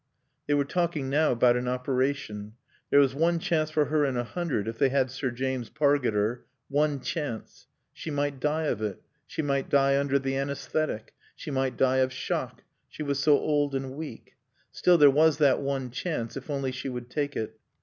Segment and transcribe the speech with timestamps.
[0.47, 2.53] They were talking now about an operation.
[2.89, 6.45] There was one chance for her in a hundred if they had Sir James Pargeter:
[6.69, 7.67] one chance.
[7.93, 12.11] She might die of it; she might die under the anæsthetic; she might die of
[12.11, 14.33] shock; she was so old and weak.
[14.71, 17.59] Still, there was that one chance, if only she would take it.